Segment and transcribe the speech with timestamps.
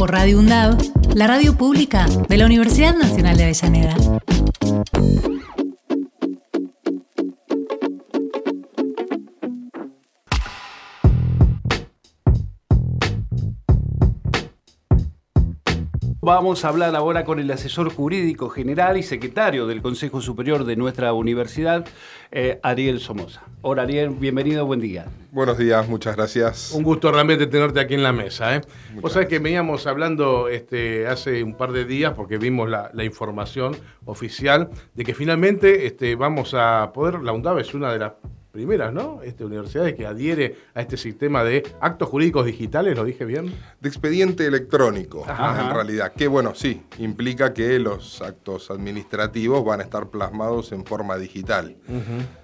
[0.00, 0.78] Por Radio UNDAV,
[1.12, 3.96] la radio pública de la Universidad Nacional de Avellaneda.
[16.32, 20.76] Vamos a hablar ahora con el asesor jurídico general y secretario del Consejo Superior de
[20.76, 21.84] nuestra universidad,
[22.30, 23.42] eh, Ariel Somoza.
[23.62, 25.06] Hola Ariel, bienvenido, buen día.
[25.32, 26.70] Buenos días, muchas gracias.
[26.70, 28.54] Un gusto realmente tenerte aquí en la mesa.
[28.54, 28.60] ¿eh?
[29.00, 33.02] Vos sabés que veníamos hablando este, hace un par de días, porque vimos la, la
[33.02, 38.12] información oficial, de que finalmente este, vamos a poder, la UNDAV es una de las
[38.50, 39.22] primeras, ¿no?
[39.22, 43.52] Este, universidades que adhiere a este sistema de actos jurídicos digitales, ¿lo dije bien?
[43.80, 45.68] De expediente electrónico, Ajá.
[45.68, 46.12] en realidad.
[46.12, 51.76] Que bueno, sí, implica que los actos administrativos van a estar plasmados en forma digital.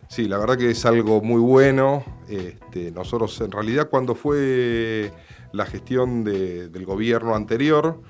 [0.08, 2.04] Sí, la verdad que es algo muy bueno.
[2.28, 5.10] Este, nosotros, en realidad, cuando fue
[5.52, 8.00] la gestión de- del gobierno anterior,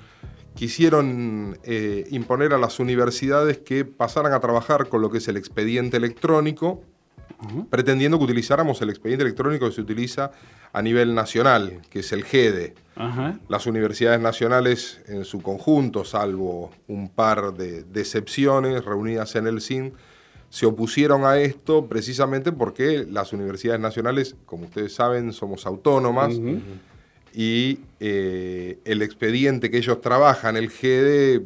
[0.53, 5.37] quisieron eh, imponer a las universidades que pasaran a trabajar con lo que es el
[5.37, 6.81] expediente electrónico,
[7.69, 10.31] pretendiendo que utilizáramos el expediente electrónico que se utiliza
[10.73, 12.73] a nivel nacional, que es el GEDE.
[12.95, 13.39] Ajá.
[13.47, 19.61] Las universidades nacionales en su conjunto, salvo un par de, de excepciones reunidas en el
[19.61, 19.93] CIN,
[20.49, 26.39] se opusieron a esto precisamente porque las universidades nacionales, como ustedes saben, somos autónomas
[27.33, 31.43] y eh, el expediente que ellos trabajan, el GEDE,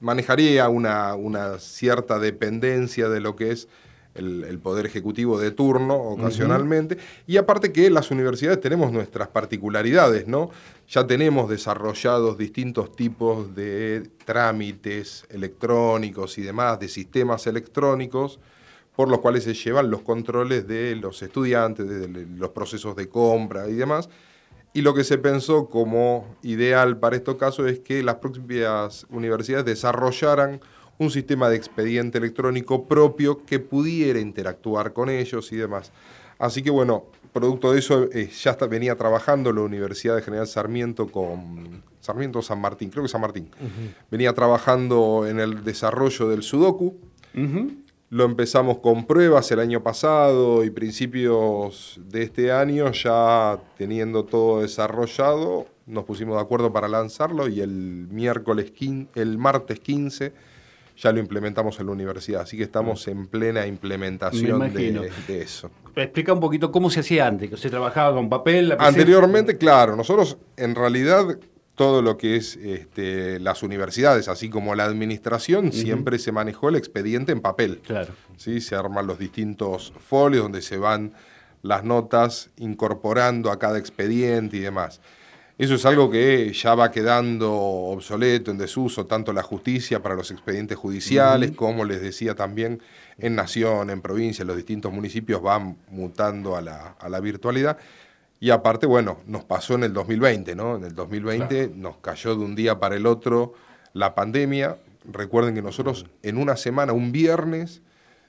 [0.00, 3.68] manejaría una, una cierta dependencia de lo que es
[4.14, 6.98] el, el Poder Ejecutivo de turno ocasionalmente.
[7.26, 10.50] Y aparte que las universidades tenemos nuestras particularidades, ¿no?
[10.88, 18.38] Ya tenemos desarrollados distintos tipos de trámites electrónicos y demás, de sistemas electrónicos,
[18.94, 23.68] por los cuales se llevan los controles de los estudiantes, de los procesos de compra
[23.68, 24.08] y demás.
[24.72, 29.64] Y lo que se pensó como ideal para estos casos es que las propias universidades
[29.64, 30.60] desarrollaran
[30.98, 35.90] un sistema de expediente electrónico propio que pudiera interactuar con ellos y demás.
[36.38, 40.46] Así que bueno, producto de eso eh, ya está- venía trabajando la Universidad de General
[40.46, 43.48] Sarmiento con Sarmiento San Martín, creo que San Martín.
[44.10, 46.96] Venía trabajando en el desarrollo del Sudoku.
[48.10, 54.60] Lo empezamos con pruebas el año pasado y principios de este año, ya teniendo todo
[54.60, 58.72] desarrollado, nos pusimos de acuerdo para lanzarlo y el miércoles,
[59.16, 60.32] el martes 15
[60.96, 62.42] ya lo implementamos en la universidad.
[62.42, 65.70] Así que estamos en plena implementación Me de, eso.
[65.96, 68.88] Explica un poquito cómo se hacía antes, que se trabajaba con papel, lapicero.
[68.88, 71.38] Anteriormente, claro, nosotros en realidad
[71.74, 76.76] todo lo que es este, las universidades, así como la administración, siempre se manejó el
[76.76, 77.80] expediente en papel.
[77.84, 78.12] Claro.
[78.36, 78.60] ¿sí?
[78.60, 81.14] Se arman los distintos folios donde se van
[81.62, 85.00] las notas incorporando a cada expediente y demás.
[85.56, 90.32] Eso es algo que ya va quedando obsoleto, en desuso, tanto la justicia para los
[90.32, 92.82] expedientes judiciales, como les decía también
[93.18, 97.78] en nación, en provincia, los distintos municipios van mutando a la, a la virtualidad.
[98.40, 100.76] Y aparte, bueno, nos pasó en el 2020, ¿no?
[100.76, 103.54] En el 2020 nos cayó de un día para el otro
[103.92, 104.78] la pandemia.
[105.04, 107.80] Recuerden que nosotros en una semana, un viernes,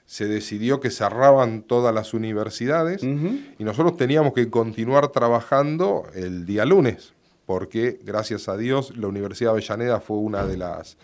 [0.06, 6.64] se decidió que cerraban todas las universidades y nosotros teníamos que continuar trabajando el día
[6.64, 7.12] lunes,
[7.46, 10.98] porque gracias a Dios la Universidad de Avellaneda fue una de las,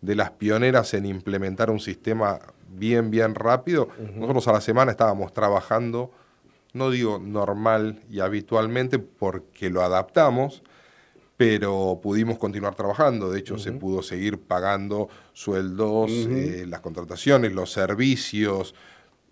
[0.00, 3.88] de las pioneras en implementar un sistema bien, bien rápido.
[4.16, 6.10] Nosotros a la semana estábamos trabajando,
[6.72, 10.62] no digo normal y habitualmente, porque lo adaptamos,
[11.36, 13.30] pero pudimos continuar trabajando.
[13.30, 18.74] De hecho, se pudo seguir pagando sueldos, eh, las contrataciones, los servicios,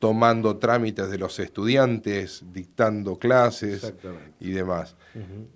[0.01, 3.93] tomando trámites de los estudiantes, dictando clases
[4.41, 4.97] y demás.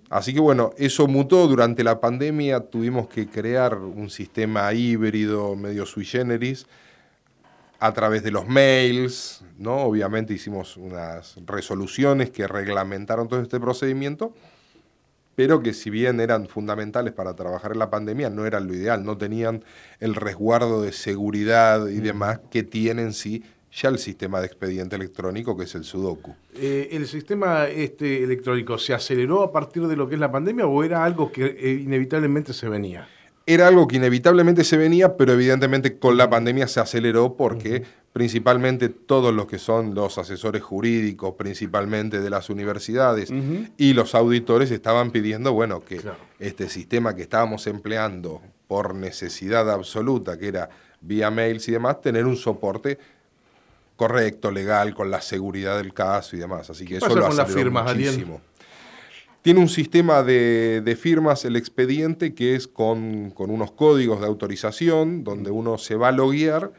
[0.09, 1.47] Así que bueno, eso mutó.
[1.47, 6.67] Durante la pandemia, tuvimos que crear un sistema híbrido, medio sui generis,
[7.79, 9.77] a través de los mails, ¿no?
[9.77, 14.33] Obviamente hicimos unas resoluciones que reglamentaron todo este procedimiento,
[15.35, 19.03] pero que si bien eran fundamentales para trabajar en la pandemia, no eran lo ideal,
[19.03, 19.65] no tenían
[19.99, 23.43] el resguardo de seguridad y demás que tienen sí
[23.75, 26.33] ya el sistema de expediente electrónico que es el Sudoku.
[26.55, 30.65] Eh, ¿El sistema este, electrónico se aceleró a partir de lo que es la pandemia
[30.65, 33.07] o era algo que eh, inevitablemente se venía?
[33.45, 38.89] era algo que inevitablemente se venía, pero evidentemente con la pandemia se aceleró porque principalmente
[38.89, 43.31] todos los que son los asesores jurídicos, principalmente de las universidades,
[43.77, 46.01] y los auditores estaban pidiendo, bueno, que
[46.39, 50.69] este sistema que estábamos empleando por necesidad absoluta, que era
[51.01, 52.97] vía mails y demás, tener un soporte
[53.95, 56.69] correcto, legal, con la seguridad del caso y demás.
[56.69, 58.41] Así que eso lo con las firmas, muchísimo.
[59.41, 65.51] Tiene un sistema de, firmas el expediente que es con, unos códigos de autorización donde
[65.51, 66.73] uno se va a loguear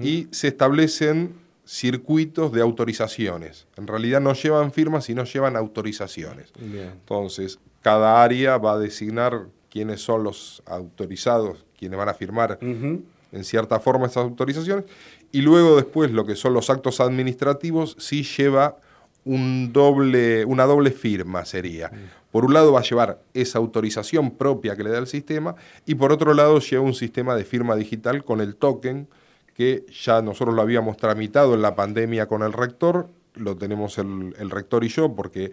[0.00, 1.34] y se establecen
[1.66, 3.66] circuitos de autorizaciones.
[3.76, 6.52] En realidad no llevan firmas, sino llevan autorizaciones.
[6.60, 12.58] Entonces, cada área va a designar quiénes son los autorizados, quienes van a firmar
[13.32, 14.84] en cierta forma esas autorizaciones.
[15.32, 18.76] Y luego después lo que son los actos administrativos sí lleva
[19.24, 21.90] un doble, una doble firma sería.
[22.30, 25.96] Por un lado va a llevar esa autorización propia que le da el sistema y
[25.96, 29.08] por otro lado lleva un sistema de firma digital con el token
[29.56, 34.50] que ya nosotros lo habíamos tramitado en la pandemia con el rector, lo tenemos el,
[34.50, 35.50] rector y yo porque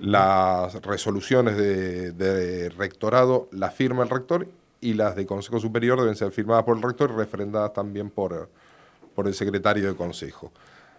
[0.00, 4.46] las resoluciones de, rectorado las firma el rector
[4.80, 8.48] y las de Consejo Superior deben ser firmadas por el rector y refrendadas también por,
[9.14, 10.52] por el secretario de Consejo.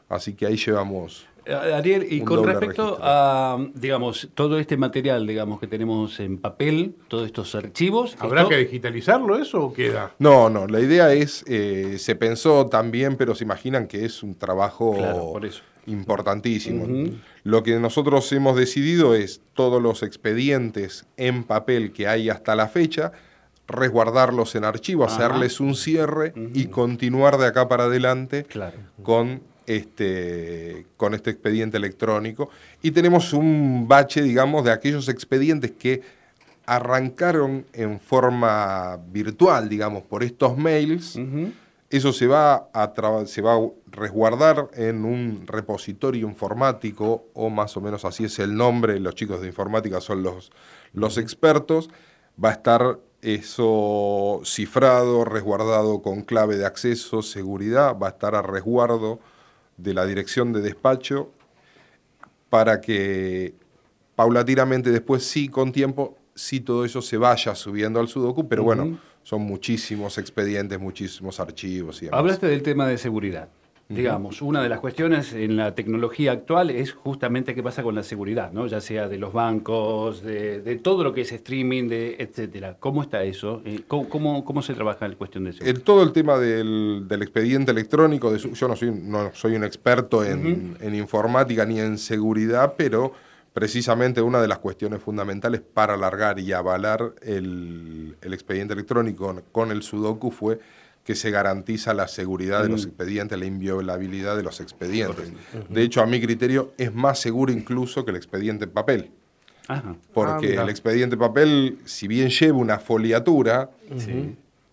[0.09, 5.59] Así que ahí llevamos eh, Ariel, y con respecto a, digamos, todo este material, digamos,
[5.59, 8.15] que tenemos en papel, todos estos archivos.
[8.19, 10.13] ¿Habrá que digitalizarlo eso o queda?
[10.19, 14.35] No, no, la idea es, eh, se pensó también, pero se imaginan que es un
[14.35, 14.95] trabajo
[15.87, 16.85] importantísimo.
[17.43, 22.67] Lo que nosotros hemos decidido es todos los expedientes en papel que hay hasta la
[22.67, 23.11] fecha,
[23.69, 28.45] resguardarlos en archivo, hacerles un cierre y continuar de acá para adelante
[29.03, 32.49] con este, con este expediente electrónico.
[32.81, 36.01] Y tenemos un bache, digamos, de aquellos expedientes que
[36.65, 41.19] arrancaron en forma virtual, digamos, por estos mails.
[41.91, 42.93] Eso se va, a
[43.25, 48.55] se va a resguardar en un repositorio informático, o más o menos así es el
[48.55, 50.51] nombre, los chicos de informática son los,
[50.93, 51.89] los expertos.
[52.43, 58.41] Va a estar eso cifrado, resguardado con clave de acceso, seguridad, va a estar a
[58.41, 59.19] resguardo
[59.77, 61.31] de la dirección de despacho
[62.49, 63.53] para que
[64.15, 68.99] paulatinamente después sí, con tiempo, sí todo eso se vaya subiendo al Sudoku, pero bueno,
[69.23, 72.19] son muchísimos expedientes, muchísimos archivos y demás.
[72.19, 73.49] Hablaste del tema de seguridad.
[73.91, 78.03] Digamos, una de las cuestiones en la tecnología actual es justamente qué pasa con la
[78.03, 78.67] seguridad, ¿no?
[78.67, 82.77] ya sea de los bancos, de, todo lo que es streaming, de, etcétera.
[82.79, 83.63] ¿Cómo está eso?
[83.65, 85.75] Eh, ¿Cómo, cómo, se trabaja en la cuestión de seguridad?
[85.75, 90.23] El, todo el tema del, expediente electrónico, de yo no soy, no soy un experto
[90.23, 93.13] en, informática ni en seguridad, pero
[93.53, 99.71] precisamente una de las cuestiones fundamentales para alargar y avalar el, el expediente electrónico con
[99.71, 100.59] el Sudoku fue
[101.09, 102.89] que se garantiza la seguridad de los mm.
[102.89, 105.33] expedientes, la inviolabilidad de los expedientes.
[105.67, 109.09] De hecho, a mi criterio, es más seguro incluso que el expediente en papel.
[110.13, 113.71] Porque ah, el expediente en papel, si bien lleva una foliatura,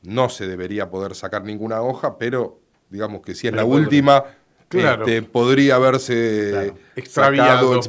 [0.02, 2.60] no se debería poder sacar ninguna hoja, pero
[2.90, 4.22] digamos que si es la última,
[4.70, 7.80] este, podría haberse extraviado.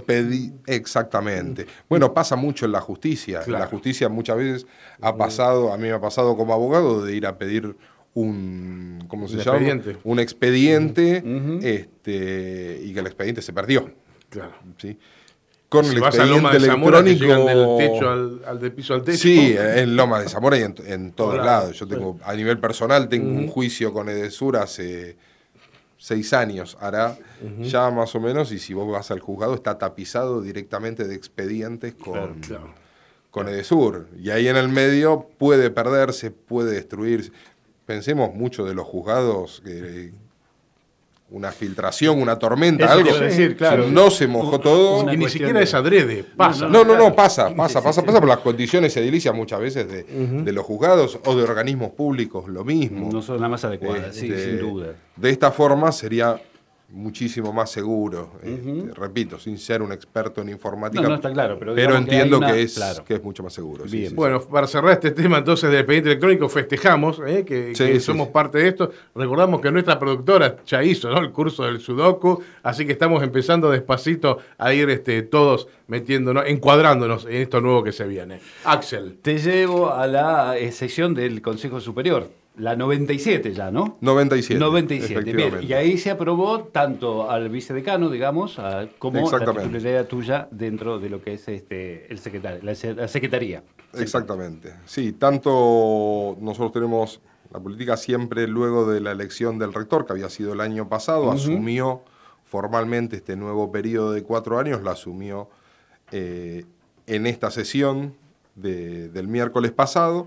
[0.68, 1.68] Exactamente.
[1.90, 3.42] Bueno, pasa mucho en la justicia.
[3.46, 4.68] En la justicia muchas veces
[5.02, 7.76] ha pasado, a mí me ha pasado como abogado, de ir a pedir
[8.18, 9.57] un, ¿cómo se llama?
[9.57, 9.97] Expediente.
[10.04, 11.24] Un expediente
[11.62, 13.92] este, y que el expediente se perdió.
[14.30, 14.54] Claro.
[14.78, 14.97] ¿sí?
[15.69, 17.45] Con el expediente electrónico.
[17.45, 19.19] del techo al, piso al techo.
[19.19, 21.78] Sí, en Loma de Zamora y en, todos lados.
[21.78, 25.16] Yo tengo, a nivel personal, tengo un juicio con Edesur hace
[26.00, 27.18] seis años, hará
[27.59, 31.95] ya más o menos, y si vos vas al juzgado, está tapizado directamente de expedientes
[31.95, 32.40] con,
[33.30, 34.07] con Edesur.
[34.19, 37.31] Y ahí en el medio puede perderse, puede destruirse
[37.88, 39.64] pensemos mucho de los juzgados,
[41.32, 43.18] una filtración, una tormenta, algo.
[43.18, 43.88] Decir, claro.
[43.88, 45.12] No se mojó todo.
[45.12, 46.68] Y ni siquiera es adrede, pasa.
[46.68, 50.66] No, no, no, pasa, pasa, pasa, pasa por las condiciones edilicias muchas veces de, los
[50.66, 53.10] juzgados o de organismos públicos, lo mismo.
[53.12, 54.94] No son la más adecuada, sí, este, sin duda.
[55.16, 56.40] De esta forma sería
[56.90, 58.32] muchísimo más seguro.
[58.42, 61.02] Este, repito, sin ser un experto en informática.
[61.02, 63.84] No, no está claro, pero, entiendo que, es, que es mucho más seguro.
[64.14, 67.44] bueno, para cerrar este tema entonces del expediente electrónico, festejamos ¿eh?
[67.46, 68.92] que, somos parte de esto.
[69.16, 74.40] Recordamos que nuestra productora ya hizo el curso del Sudoku, así que estamos empezando despacito
[74.58, 78.40] a ir este, todos metiéndonos, encuadrándonos en esto nuevo que se viene.
[78.64, 79.18] Axel.
[79.22, 83.97] Te llevo a la eh, sesión del Consejo Superior La 97 ya, ¿no?
[84.02, 84.59] 97.
[84.59, 85.59] 97, bien.
[85.61, 88.59] Y ahí se aprobó tanto al vicedecano, digamos,
[88.97, 93.64] como la titularidad tuya dentro de lo que es este, el secretario, la, secretaría.
[93.94, 94.73] Exactamente.
[94.85, 97.21] Sí, tanto nosotros tenemos
[97.54, 101.31] la política siempre luego de la elección del rector, que había sido el año pasado,
[101.31, 102.02] asumió
[102.44, 105.49] formalmente este nuevo periodo de cuatro años, la asumió
[106.11, 106.66] eh,
[107.06, 108.16] en esta sesión
[108.56, 110.26] del miércoles pasado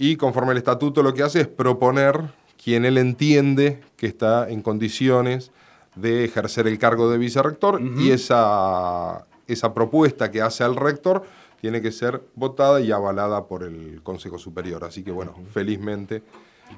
[0.00, 2.22] y conforme al estatuto lo que hace es proponer
[2.62, 5.52] quien él entiende que está en condiciones
[5.94, 11.24] de ejercer el cargo de vicerrector y esa, esa propuesta que hace al rector
[11.60, 14.84] tiene que ser votada y avalada por el Consejo Superior.
[14.84, 16.22] Así que bueno, felizmente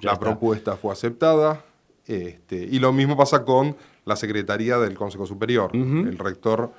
[0.00, 1.64] la propuesta fue aceptada.
[2.08, 5.70] Este, y lo mismo pasa con la Secretaría del Consejo Superior.
[5.72, 6.72] El rector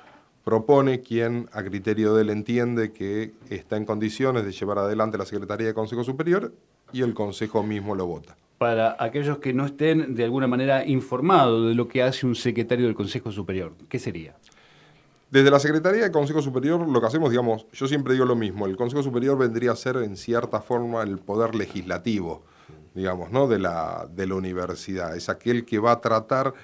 [0.44, 5.24] propone quien a criterio de él entiende que está en condiciones de llevar adelante la
[5.24, 6.52] Secretaría de Consejo Superior
[6.92, 8.36] y el Consejo mismo lo vota.
[8.58, 12.86] Para aquellos que no estén de alguna manera informados de lo que hace un secretario
[12.86, 14.36] del Consejo Superior, ¿qué sería?
[15.30, 18.66] Desde la Secretaría de Consejo Superior lo que hacemos, digamos, yo siempre digo lo mismo,
[18.66, 22.42] el Consejo Superior vendría a ser en cierta forma el poder legislativo,
[22.94, 23.48] digamos, ¿no?
[23.48, 25.16] de, la, de la universidad.
[25.16, 26.54] Es aquel que va a tratar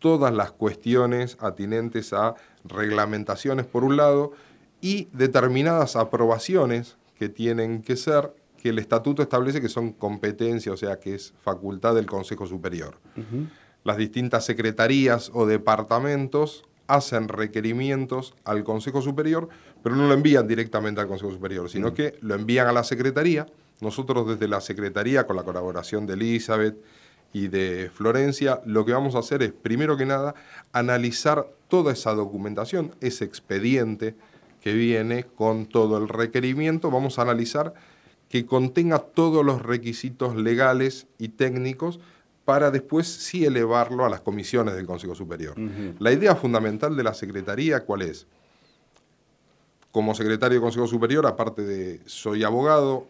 [0.00, 4.32] todas las cuestiones atinentes a reglamentaciones por un lado
[4.80, 10.76] y determinadas aprobaciones que tienen que ser que el estatuto establece que son competencias, o
[10.76, 12.98] sea, que es facultad del Consejo Superior.
[13.84, 19.48] Las distintas secretarías o departamentos hacen requerimientos al Consejo Superior,
[19.82, 23.46] pero no lo envían directamente al Consejo Superior, sino que lo envían a la Secretaría.
[23.80, 26.76] Nosotros desde la Secretaría, con la colaboración de Elizabeth
[27.32, 30.34] y de Florencia, lo que vamos a hacer es, primero que nada,
[30.72, 34.14] analizar toda esa documentación, ese expediente
[34.60, 37.74] que viene con todo el requerimiento, vamos a analizar
[38.28, 42.00] que contenga todos los requisitos legales y técnicos
[42.44, 45.54] para después sí elevarlo a las comisiones del Consejo Superior.
[45.98, 48.26] La idea fundamental de la Secretaría, ¿cuál es?
[49.92, 53.06] Como secretario del Consejo Superior, aparte de soy abogado,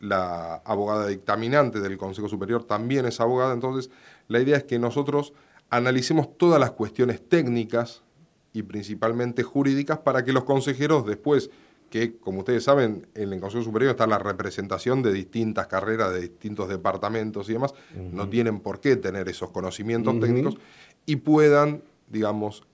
[0.00, 3.90] la abogada dictaminante del Consejo Superior también es abogada, entonces
[4.28, 5.32] la idea es que nosotros
[5.70, 8.02] analicemos todas las cuestiones técnicas
[8.52, 11.50] y principalmente jurídicas para que los consejeros después,
[11.90, 16.20] que como ustedes saben, en el Consejo Superior está la representación de distintas carreras, de
[16.20, 17.74] distintos departamentos y demás,
[18.12, 20.56] no tienen por qué tener esos conocimientos técnicos
[21.04, 22.64] y puedan, digamos,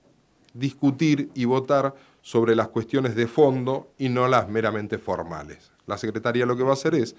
[0.55, 5.73] discutir y votar sobre las cuestiones de fondo y no las meramente formales.
[5.87, 7.17] La Secretaría lo que va a hacer es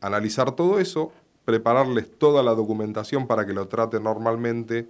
[0.00, 1.12] analizar todo eso,
[1.44, 4.86] prepararles toda la documentación para que lo trate normalmente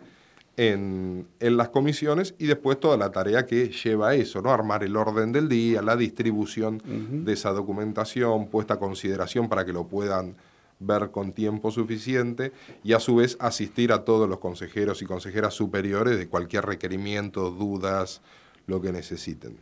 [0.56, 4.52] en, las comisiones y después toda la tarea que lleva eso, ¿no?
[4.52, 6.80] Armar el orden del día, la distribución
[7.24, 10.36] de esa documentación, puesta a consideración para que lo puedan
[10.78, 12.52] ver con tiempo suficiente
[12.82, 17.50] y a su vez asistir a todos los consejeros y consejeras superiores de cualquier requerimiento,
[17.50, 18.20] dudas,
[18.66, 19.58] lo que necesiten.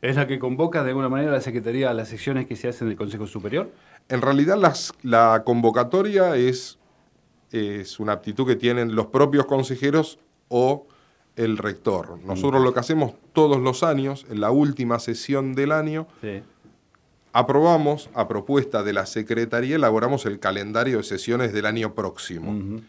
[0.00, 2.88] ¿Es la que convoca de alguna manera la Secretaría a las sesiones que se hacen
[2.88, 3.70] del Consejo Superior?
[4.08, 4.58] En realidad
[5.02, 6.78] la convocatoria es,
[7.50, 10.18] es una aptitud que tienen los propios consejeros
[10.48, 10.86] o
[11.36, 12.18] el rector.
[12.24, 16.06] Nosotros lo que hacemos todos los años, en la última sesión del año,
[17.32, 22.80] aprobamos, a propuesta de la Secretaría, elaboramos el calendario de sesiones del año próximo.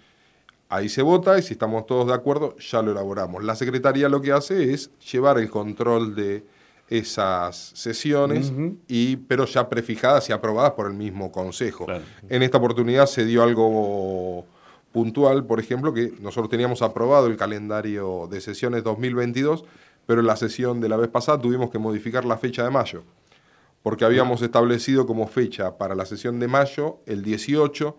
[0.74, 3.44] Ahí se vota y si estamos todos de acuerdo, ya lo elaboramos.
[3.44, 6.44] La Secretaría lo que hace es llevar el control de
[6.90, 8.52] esas sesiones,
[8.88, 11.86] y, pero ya prefijadas y aprobadas por el mismo Consejo.
[12.28, 14.46] En esta oportunidad se dio algo
[14.92, 19.66] puntual, por ejemplo, que nosotros teníamos aprobado el calendario de sesiones 2022,
[20.08, 23.04] pero en la sesión de la vez pasada tuvimos que modificar la fecha de mayo,
[23.84, 27.96] porque habíamos establecido como fecha para la sesión de mayo el 18,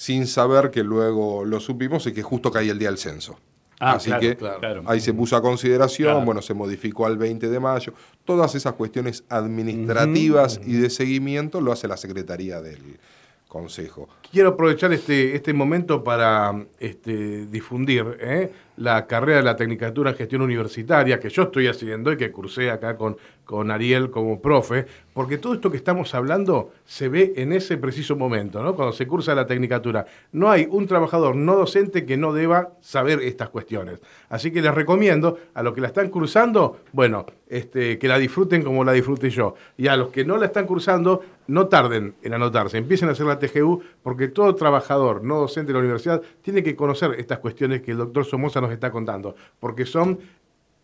[0.00, 3.38] sin saber que luego lo supimos y que justo caía el día del censo.
[3.78, 4.38] Ah, Así que
[4.86, 7.92] ahí se puso a consideración, bueno, se modificó al 20 de mayo.
[8.24, 12.98] Todas esas cuestiones administrativas y de seguimiento lo hace la Secretaría del
[13.46, 14.08] Consejo.
[14.32, 18.50] Quiero aprovechar este, este momento para este, difundir ¿eh?
[18.78, 22.70] la carrera de la Tecnicatura en Gestión Universitaria que yo estoy haciendo y que cursé
[22.70, 23.18] acá con,
[23.50, 28.14] con Ariel como profe, porque todo esto que estamos hablando se ve en ese preciso
[28.14, 28.76] momento, ¿no?
[28.76, 30.06] cuando se cursa la Tecnicatura.
[30.30, 33.98] No hay un trabajador no docente que no deba saber estas cuestiones.
[34.28, 38.62] Así que les recomiendo a los que la están cursando, bueno, este, que la disfruten
[38.62, 39.56] como la disfruté yo.
[39.76, 43.26] Y a los que no la están cursando, no tarden en anotarse, empiecen a hacer
[43.26, 47.82] la TGU, porque todo trabajador no docente de la universidad tiene que conocer estas cuestiones
[47.82, 50.20] que el doctor Somoza nos está contando, porque son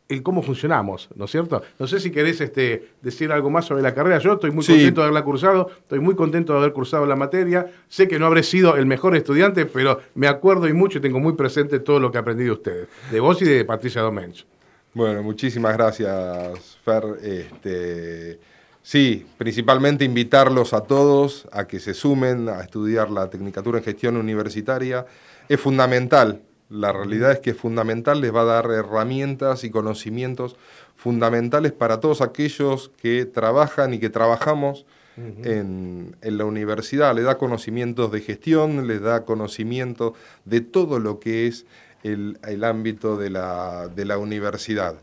[0.09, 1.63] el cómo funcionamos, ¿no es cierto?
[1.79, 4.19] No sé si querés este, decir algo más sobre la carrera.
[4.19, 7.67] Yo estoy muy contento de haberla cursado, estoy muy contento de haber cursado la materia.
[7.89, 11.19] Sé que no habré sido el mejor estudiante, pero me acuerdo y mucho y tengo
[11.19, 14.47] muy presente todo lo que aprendí de ustedes, de vos y de Patricia Domench.
[14.95, 17.05] Bueno, muchísimas gracias, Fer.
[17.23, 18.39] Este,
[18.83, 24.17] sí, principalmente invitarlos a todos a que se sumen a estudiar la Tecnicatura en Gestión
[24.17, 25.05] Universitaria.
[25.49, 30.57] Es fundamental la realidad es que es fundamental, les va a dar herramientas y conocimientos
[30.97, 37.15] fundamentales para todos aquellos que trabajan y que trabajamos en, la universidad.
[37.15, 41.67] Le da conocimientos de gestión, les da conocimiento de todo lo que es
[42.03, 44.97] el, ámbito de la, de la, universidad.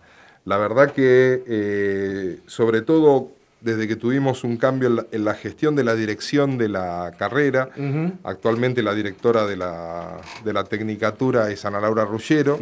[0.45, 3.31] La verdad que, eh, sobre todo
[3.63, 7.69] desde que tuvimos un cambio en la, gestión de la dirección de la carrera.
[8.23, 12.59] Actualmente la directora de la, de la Tecnicatura es Ana Laura Ruggero.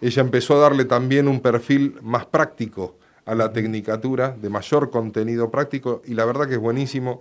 [0.00, 5.50] Ella empezó a darle también un perfil más práctico a la Tecnicatura, de mayor contenido
[5.50, 7.20] práctico, y la verdad que es buenísimo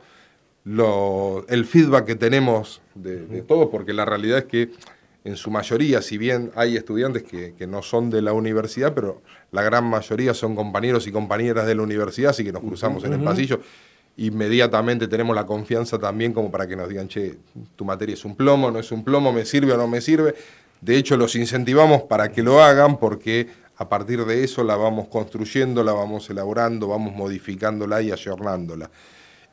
[0.65, 4.71] el feedback que tenemos de, de todos, porque la realidad es que
[5.23, 9.21] en su mayoría, si bien hay estudiantes que, no son de la universidad, pero
[9.51, 13.13] la gran mayoría son compañeros y compañeras de la universidad, así que nos cruzamos en
[13.13, 13.59] el pasillo.
[14.17, 17.37] Inmediatamente tenemos la confianza también como para que nos digan, che,
[17.75, 20.35] tu materia es un plomo, no es un plomo, me sirve o no me sirve.
[20.81, 23.47] De hecho, los incentivamos para que lo hagan porque
[23.77, 28.89] a partir de eso la vamos construyendo, la vamos elaborando, vamos modificándola y ayornándola.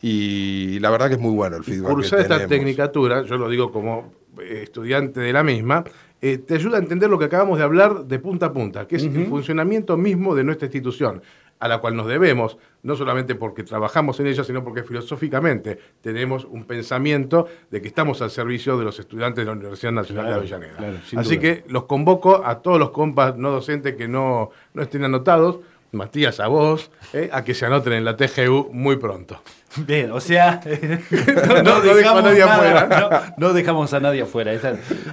[0.03, 1.93] Y la verdad que es muy bueno el feedback.
[1.93, 5.85] Cursar esta tecnicatura, yo lo digo como estudiante de la misma,
[6.21, 8.97] eh, te ayuda a entender lo que acabamos de hablar de punta a punta, que
[8.97, 11.23] es el funcionamiento mismo de nuestra institución,
[11.59, 16.45] a la cual nos debemos, no solamente porque trabajamos en ella, sino porque filosóficamente tenemos
[16.45, 20.35] un pensamiento de que estamos al servicio de los estudiantes de la Universidad Nacional de
[20.35, 21.01] Avellaneda.
[21.17, 25.61] Así que los convoco a todos los compas no docentes que no, no estén anotados,
[25.93, 29.41] Matías, a vos, eh, a que se anoten en la TGU muy pronto.
[29.79, 30.61] Bien, o sea,
[31.65, 33.35] no, dejamos a nadie afuera.
[33.37, 34.53] No, dejamos a nadie afuera.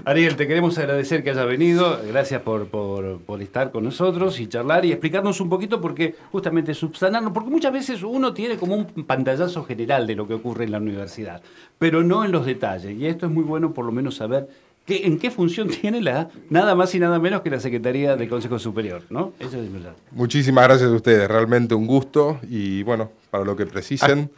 [0.05, 1.99] Ariel, te queremos agradecer que hayas venido.
[2.07, 7.33] Gracias por, por, estar con nosotros y charlar y explicarnos un poquito, porque justamente subsanarnos,
[7.33, 10.77] porque muchas veces uno tiene como un pantallazo general de lo que ocurre en la
[10.77, 11.41] universidad,
[11.77, 12.97] pero no en los detalles.
[12.97, 14.47] Y esto es muy bueno, por lo menos, saber
[14.87, 18.59] ¿En qué función tiene la nada más y nada menos que la Secretaría del Consejo
[18.59, 19.03] Superior?
[19.09, 19.33] ¿no?
[19.39, 19.93] Eso es verdad.
[20.11, 24.29] Muchísimas gracias a ustedes, realmente un gusto y bueno, para lo que precisen.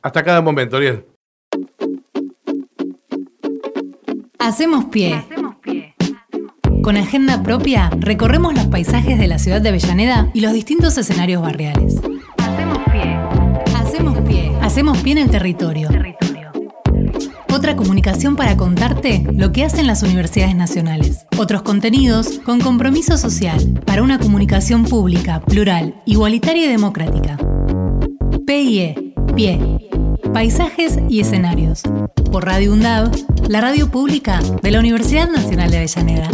[0.00, 1.04] Hasta cada momento, Ariel.
[4.38, 5.24] Hacemos pie.
[6.82, 11.40] Con agenda propia, recorremos los paisajes de la ciudad de Avellaneda y los distintos escenarios
[11.40, 12.00] barriales.
[12.38, 13.16] Hacemos pie.
[13.76, 14.52] Hacemos pie.
[14.60, 15.88] Hacemos pie en el territorio.
[17.52, 21.26] Otra comunicación para contarte lo que hacen las universidades nacionales.
[21.36, 27.36] Otros contenidos con compromiso social para una comunicación pública, plural, igualitaria y democrática.
[28.46, 29.90] PIE, PIE.
[30.32, 31.82] Paisajes y escenarios.
[32.32, 33.12] Por Radio UNDAV,
[33.48, 36.30] la radio pública de la Universidad Nacional de Avellaneda.